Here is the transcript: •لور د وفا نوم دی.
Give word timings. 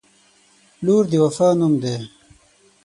•لور 0.85 1.03
د 1.11 1.13
وفا 1.23 1.49
نوم 1.59 1.73
دی. 1.83 1.95